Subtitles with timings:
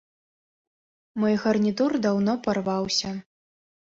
[1.23, 3.09] Мой гарнітур даўно парваўся.